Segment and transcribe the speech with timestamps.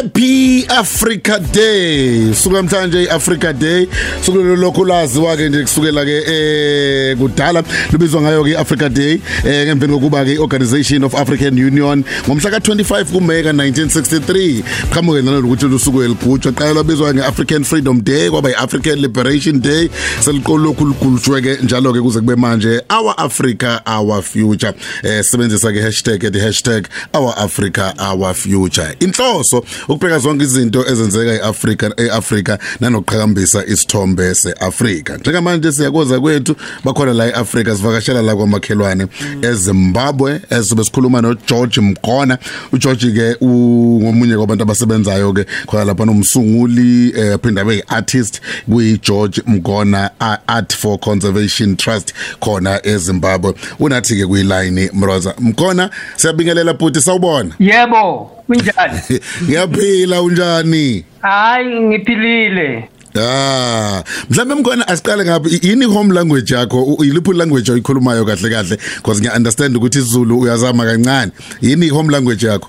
[0.00, 2.32] Happy Africa Day.
[2.34, 3.86] Suka mhlanje iAfrica Day.
[4.24, 9.66] Sukule lokho laziwa ke nje kusukela ke eh kudala lubizwa ngayo ke iAfrica Day eh
[9.66, 16.02] ngemveni kokuba ke Organization of African Union ngomhla ka25 kuMeyi ka1963 qhamuke nalo ukuthi lusuku
[16.02, 16.52] eligujwa.
[16.52, 19.90] Qala lwabizwa ngeAfrican Freedom Day kwaba iAfrican Liberation Day.
[20.24, 24.72] Seliqolokhu ligulujwe ke njalo ke kuze kube manje our Africa our future.
[25.02, 28.96] Eh sebenzisa ke hashtag the hashtag our Africa our future.
[29.00, 29.60] Inhloso
[29.90, 37.76] ukubheka zonke izinto ezenzeka eAfrica eAfrica nanokuqhakambisa isithombe seAfrica njengamanje siyakoza kwethu bakhona la eAfrica
[37.76, 39.06] sivakashela la kwamakhelwane
[39.42, 42.38] eZimbabwe esibe sikhuluma no George Mkhona
[42.72, 49.42] uGeorge ke ungomunye kwabantu abasebenzayo ke khona lapha nomsunguli eh phinda be artist kuyi George
[49.46, 50.10] Mkhona
[50.46, 53.54] Art for Conservation Trust khona eZimbabwe.
[53.78, 57.54] Unathi ke kuyiline Mroza Mkhona siyabingelela bhuti sawubona.
[57.58, 59.00] Yebo, kunjani?
[59.44, 61.04] Ngiyaphila unjani?
[61.22, 62.88] Hayi ngiphilile.
[63.18, 69.20] Ah, mhlambe mkhona asiqale ngapha yini home language yakho yiliphi language oyikhulumayo kahle kahle because
[69.20, 72.68] ngiya understand ukuthi isiZulu uyazama kancane yini home language yakho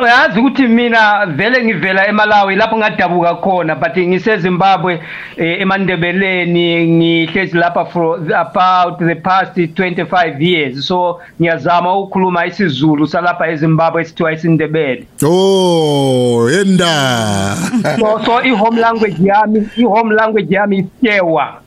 [0.00, 5.00] uyazi ukuthi mina vele ngivela eMalawi lapho ngadabuka khona but ngiseZimbabwe
[5.36, 10.86] emandebeleni ngihlezi lapha for about the past 25 years.
[10.86, 15.06] So ngiyazama ukukhuluma isiZulu salapha eZimbabwe esithiwa isindebele.
[15.22, 17.56] Oh yenda.
[17.98, 21.60] So so i home language yami i home language yami isityewa.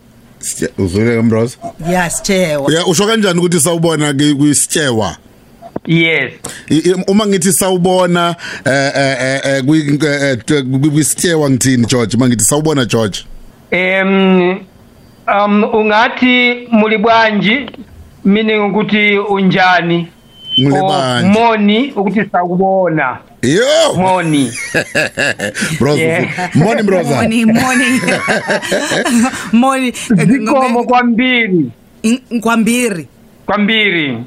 [0.77, 1.57] Uzwile mbros
[1.89, 2.73] Yasithewa.
[2.73, 5.15] ya usho kanjani ukuthi sawubona ke kwisityewa?
[5.87, 6.31] Yes.
[6.69, 8.35] I- i- uma ngithi sawubona
[8.65, 9.63] eh eh eh
[10.93, 12.17] kwisityewa ngithini George?
[12.17, 13.25] Mangithi sawubona George.
[13.71, 14.59] Em
[15.27, 17.69] um ungathi mulibwanji
[18.25, 20.07] meaning ukuthi unjani?
[20.59, 23.93] Ngulebanje moni ukuthi sakubona yo!
[23.95, 24.51] Moni.
[25.79, 26.55] Bros Yeah.
[26.55, 28.01] morning brother Morning morning.
[29.53, 29.93] Morning.
[30.27, 31.71] zikomo kwambiri
[32.03, 33.07] In- kwambiri.
[33.45, 34.17] kwambiri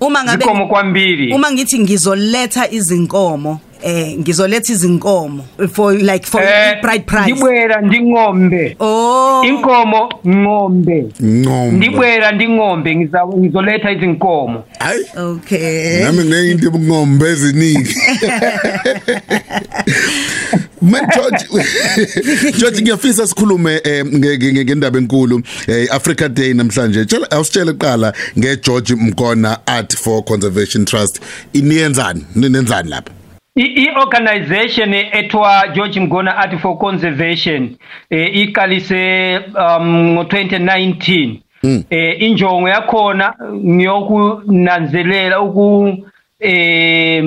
[0.00, 3.60] Uma ngabe zikomo kwambiri uma ngithi ngizoletha izinkomo.
[3.84, 7.22] Eh ngizoletha izinkomo for like for Eh, pride prize.
[7.32, 9.42] ndibwera ndingombe Oh.
[9.46, 11.06] inkomo ngombe.
[11.22, 11.76] Ngombe.
[11.76, 14.64] Ndibwera ndingombe ngiza- ngizoletha izinkomo.
[14.78, 16.02] Hayi Okay.
[16.02, 17.94] nami nginento ngombe eziningi.
[20.82, 21.44] Ma George
[22.58, 27.04] George ngiyafisa sikhulume eh, nge- nge- ngendaba enkulu eh, Africa Day namhlanje.
[27.04, 31.20] Tshela awusitshele kuqala nge George Mkhona Art for Conservation Trust.
[31.52, 33.10] Iniyenzani ninenzani lapha?
[33.10, 33.23] I-
[33.56, 37.76] i-organization ethiwa George Mgona Art for Conservation
[38.10, 41.36] eh iqalise um ngo-2019
[41.90, 45.98] eh injongo yakhona ngiyokunanzelela uku
[46.40, 47.24] eh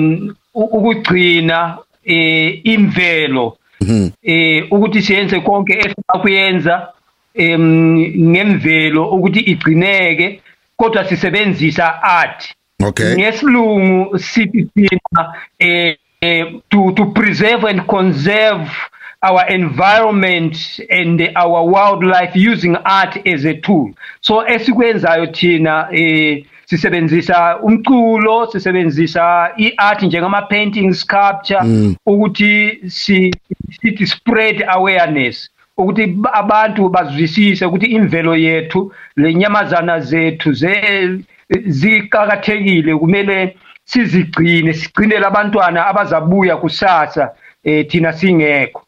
[0.54, 3.56] ukugcina eh imvelo.
[4.22, 6.88] Eh ukuthi siyenze konke esisakuyenza
[7.34, 7.62] em
[8.30, 10.40] ngemvelo ukuthi igcineke
[10.76, 12.54] kodwa sisebenzisa art.
[12.84, 13.16] Okay.
[13.16, 14.98] Ngesilungu sithi eh
[15.58, 18.68] eh, to to preserve and conserve
[19.22, 20.56] our environment
[20.90, 23.92] and our wildlife using art as a tool.
[24.20, 31.60] So esikwenzayo thina eh sisebenzisa umculo sisebenzisa iart njengama painting sculpture
[32.06, 33.34] ukuthi si
[33.80, 41.18] sithi spread awareness ukuthi ba- abantu bazwisise ukuthi imvelo yethu lenyamazana zethu ze
[41.66, 43.56] ziqhakathekile kumele
[43.92, 47.30] sizigcine sigcinele abantwana abazabuya kusasa
[47.64, 48.82] eh thina singekho.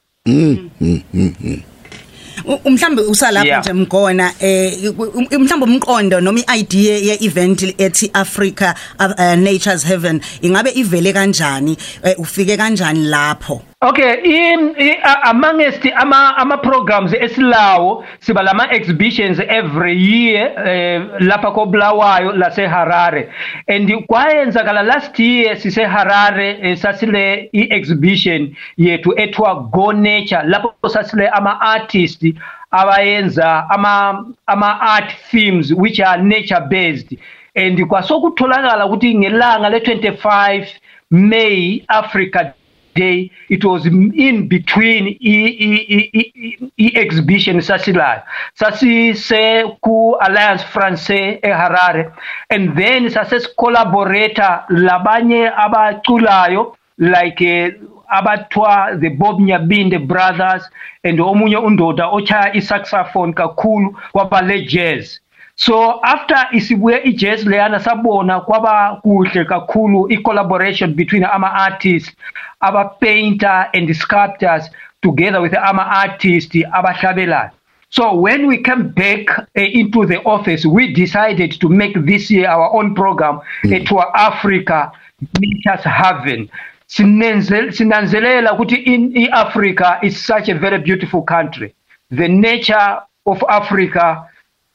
[2.44, 3.60] U- mhlambe usalapho Yeah.
[3.60, 10.20] nje mgona eh u- mhlambe umqondo noma iidea ye-event ethi Africa uh, uh, Nature's Heaven
[10.42, 13.62] ingabe ivele kanjani eh, ufike kanjani lapho?
[13.82, 21.00] Okay in i- a- amongst ama ama programs esilawo siba lama exhibitions every year eh,
[21.20, 23.32] lapha koBulawayo lase Harare
[23.68, 31.28] and kwayenzakala last year sise Harare eh, sasile i-exhibition yethu ethiwa Go Nature lapho sasile
[31.28, 32.34] ama artists
[32.70, 37.16] abayenza ama ama art films which are nature based
[37.56, 40.66] and kwasokutholakala ukuthi ngelanga le25
[41.10, 42.52] May Africa
[42.94, 48.22] day it was in between i- i- i- i- i- exhibition sasilayo
[48.54, 52.12] sasise ku Alliance Française eHarare
[52.50, 57.72] and then sase collaborator labanye abaculayo like eh,
[58.08, 60.62] abathwa the Bob Nyabinde brothers
[61.04, 65.20] and omunye undoda ochaya isaxophone kakhulu kwaba le jazz.
[65.60, 72.16] So after isibuye ijazz leyana sabona kwaba kuhle kakhulu i-collaboration between ama-artists
[72.60, 74.70] aba-painter and the sculptors
[75.02, 77.50] together with ama-artists abahlabelayo.
[77.90, 82.48] So when we came back uh, into the office we decided to make this year
[82.48, 83.82] our own program mm.
[83.82, 84.92] uh, to africa
[85.40, 86.48] nature's haven
[86.86, 91.74] sinanzelela ukuthi in i-africa is such a very beautiful country.
[92.10, 94.29] The nature of africa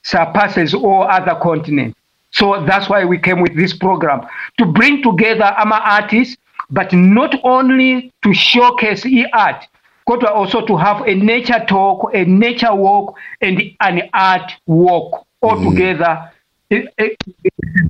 [0.06, 1.98] surpasses all other continents.
[2.32, 4.22] So that's why we came with this program
[4.60, 6.38] to bring together our artists,
[6.70, 9.66] but not only to showcase e-art,
[10.06, 15.58] but also to have a nature talk, a nature walk, and an art walk all
[15.58, 15.70] mm.
[15.72, 16.32] together.
[16.72, 17.10] eh, eh,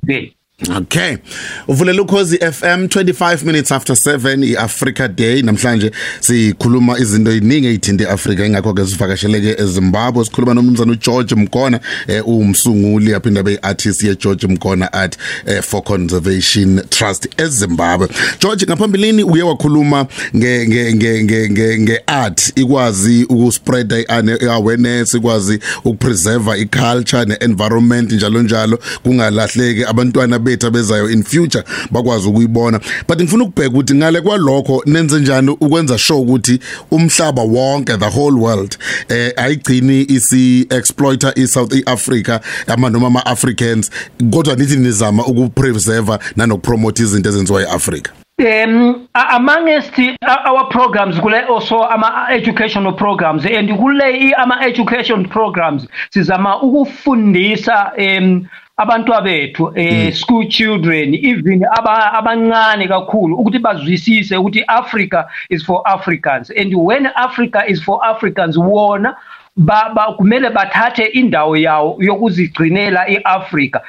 [0.08, 0.30] eh,
[0.62, 1.16] Okay.
[1.68, 8.46] Uvulela ukhozi FM 25 minutes after 7 iAfrica Day namhlanje sikhuluma izinto eziningi ezithinta iAfrica
[8.46, 14.46] ingakho ke sivakasheleke eZimbabwe sikhuluma nomnumzana uGeorge Mkona eh umsunguli yaphinda be artist ye George
[14.46, 18.08] Mkona Art eh, for Conservation Trust eZimbabwe.
[18.40, 20.06] George ngaphambilini uye wakhuluma
[20.36, 24.06] nge nge nge nge nge, nge art ikwazi ukuspread
[24.50, 32.80] awareness ikwazi ukupreserve iculture neenvironment njalo njalo kungalahleki abantwana bethu abezayo in future bakwazi ukuyibona.
[33.08, 36.60] But ngifuna ukubheka ukuthi ngale kwalokho nenze njani ukwenza sure ukuthi
[36.90, 38.78] umhlaba wonke the whole world
[39.08, 43.90] eh ayigcini isi exploiter i South Africa ama noma ama Africans
[44.30, 48.25] kodwa nithi nizama ukupreserve nanokupromote izinto ezenziwa eAfrica.
[48.38, 54.34] Um, a- amongst the- uh, our programs, kule also ama educational programs, and kule i-
[54.36, 58.46] ama education programs, sizama ukufundisa um
[58.76, 65.80] abantu bethu eh school children even aba abancane kakhulu ukuthi bazwisise ukuthi Africa is for
[65.86, 66.50] Africans.
[66.50, 69.16] And when Africa is for Africans wona
[69.56, 73.80] ba ba- kumele bathathe indawo yawo yokuzigcinela iAfrica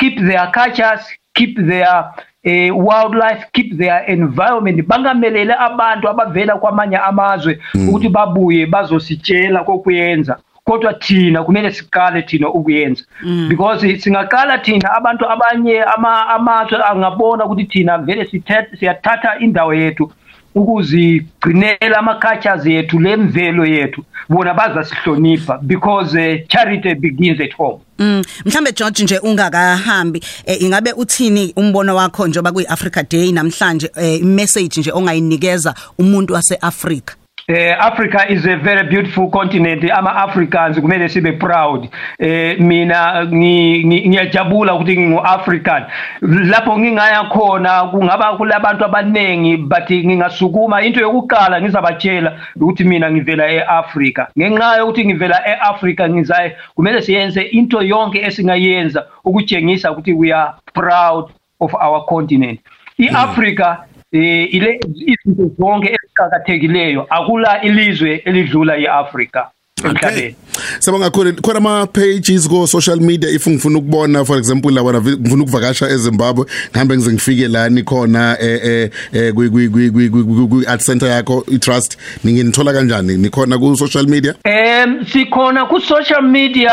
[0.00, 1.02] keep their cultures
[1.34, 2.12] keep their
[2.44, 4.82] eh wildlife keep their environment.
[4.86, 7.58] Bangamelele abantu abavela kwamanye amazwe
[7.88, 10.38] ukuthi babuye bazositshela kokuyenza
[10.70, 13.04] kodwa thina kumele siqale thina ukuyenza.
[13.48, 20.12] Because singaqala thina abantu abanye ama amazwe angabona ukuthi thina vele sithethe siyathatha indawo yethu
[20.54, 24.04] ukuzigcinela ama-cultures yethu lemvelo yethu.
[24.28, 27.80] Bona bazasihlonipha because uh, charity begins at home.
[27.98, 28.22] Mm.
[28.44, 34.22] Mhlambe George nje ungakahambi eh, ingabe uthini umbono wakho njoba kuyi Africa Day namhlanje eh,
[34.22, 37.14] message nje ongayinikeza umuntu waseAfrica
[37.50, 39.82] Eh, Africa is a very beautiful continent.
[39.90, 41.88] Ama Africans kumele sibe proud.
[42.18, 45.82] Eh, mina ngi- ngiyajabula ukuthi ngingu African.
[46.22, 54.26] Lapho ngingaya khona kungaba kulabantu abanengi but ngingasukuma into yokuqala ngizabatshela ukuthi mina ngivela eAfrica.
[54.38, 61.30] Ngenxa yokuthi ngivela eAfrica ngizaye kumele siyenze into yonke esingayenza ukutshengisa ukuthi we are proud
[61.60, 62.60] of our continent.
[62.98, 63.76] iAfrica eh
[64.12, 69.46] ile izinto zonke eziqhakathekileyo akula ilizwe elidlula iAfrica
[69.84, 69.90] Okay.
[70.08, 70.34] emhlabeni
[70.78, 75.00] Sabanga khona khona ama pages ko social media if ngifuna ukubona for example laba na-
[75.00, 80.10] ngifuna ukuvakasha eZimbabwe ngihambe ngize ngifike lani khona eh eh eh kwi kwi kwi kwi-
[80.10, 83.16] kwi kwi art center yakho i trust ninginithola kanjani?
[83.16, 84.34] Nikhona ku social media?
[84.44, 86.72] Em sikhona ku social media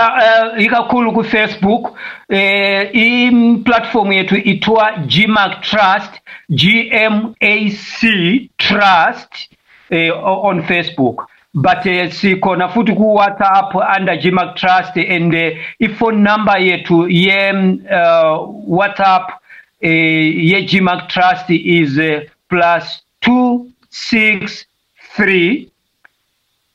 [0.57, 1.95] eh, ikakhulu ku Facebook
[2.29, 3.31] eh i
[3.65, 6.11] platform yethu ithiwa GMAC Trust.
[6.51, 9.49] GMAC Trust
[9.89, 16.21] eh on Facebook but eh, sikhona futhi ku WhatsApp under GMAC Trust and eh, i-phone
[16.23, 18.37] number yethu ye uh,
[18.79, 19.29] WhatsApp
[19.81, 19.89] eh
[20.51, 25.71] ye GMAC Trust is eh, plus 263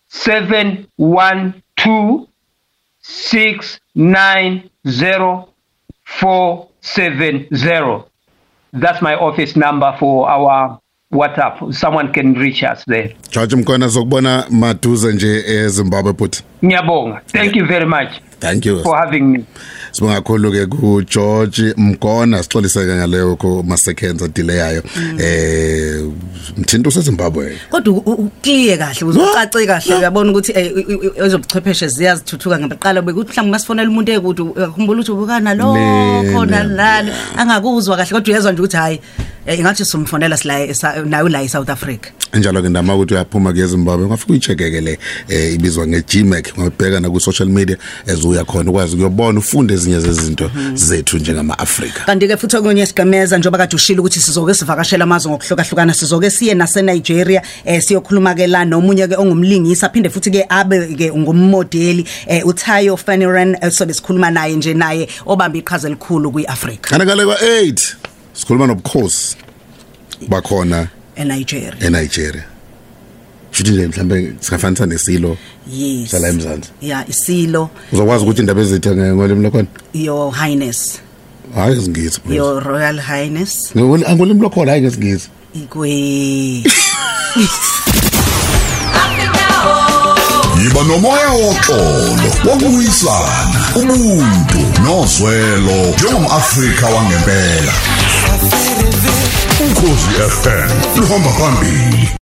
[0.09, 2.29] seven one two
[3.01, 5.49] six nine zero
[6.05, 8.09] four seven zero.
[8.73, 10.79] That's my office number for our
[11.13, 11.75] WhatsApp.
[11.75, 13.15] Someone can reach us there.
[13.31, 17.21] George Mkona zokubona maduze nje eZimbabwe but Ngiyabonga.
[17.27, 19.45] Thank you very much thank you for having me.
[19.93, 24.83] Sibonga kakhulu ke ku George Mkona sixoliseke ngaleyo ko ma seconds delay yayo.
[25.19, 26.03] Eh
[26.57, 31.89] mthinto seZimbabwe kodwa u- u- clear kahle uzocace kahle uyabona ukuthi eh, i- i- ezobuchwepheshe
[31.89, 33.03] ziyazithuthuka ngempela.
[33.03, 38.11] Bekuthi mhlawumbe masifonela umuntu ekude ukhumbula ukuthi ubukana lo Ne- khona ne- lana angakuzwa kahle
[38.13, 39.01] kodwa uyezwa nje ukuthi hayi
[39.47, 42.11] Eh, ingathi simfonela sila esa- nayo la eSouth Africa.
[42.35, 47.11] Njalo ke ndama ukuthi uyaphuma ke eZimbabwe ngafika uyicheke ke eh ibizwa ngeGmac ngabheka na
[47.11, 52.37] ku social media ezuya khona ukwazi ukuyobona ufunde ezinye zezinto zethu njengama Afrika kanti ke
[52.37, 57.43] futhi okunye sigameza njengoba kade ushilo ukuthi sizoke sivakashela amazwe ngokuhlukahlukana sizoke siye nase Nigeria
[57.65, 62.97] eh siyokhuluma ke la nomunye ke ongumlingisi aphinde futhi ke abe ke ngummodeli eh uTayo
[62.97, 67.95] Faniran sobe sikhuluma naye nje naye obamba iqhaza elikhulu kwiAfrica kana kale kwa 8
[68.33, 69.37] sikhuluma nobukhosi
[70.29, 71.75] bakhona eNigeria.
[71.81, 72.52] eNigeria.
[73.63, 75.37] Futhi nje mhlambe singafanisa nesilo
[75.73, 76.11] yes.
[76.11, 76.71] sala eMzansi.
[76.83, 77.71] Ya isilo.
[77.93, 81.01] Uzokwazi ukuthi indaba ezithe ngolimi lakhona your highness.
[81.55, 83.73] Hayi ngizingisi bro your royal highness.
[83.77, 85.91] Ngolimi lakhona hayi ngizingisi ikwe
[90.63, 97.73] yiba nomoya woxolo wokubuyisana ubuntu nozwelo njengomafrika wangempela.
[99.61, 100.11] Ukhosi
[100.43, 102.13] FM luhamba phambili.